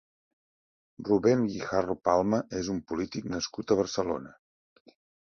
Rubén 1.09 1.43
Guijarro 1.49 1.95
Palma 2.09 2.39
és 2.59 2.71
un 2.75 2.79
polític 2.91 3.27
nascut 3.33 3.75
a 3.75 3.77
Barcelona. 3.81 4.33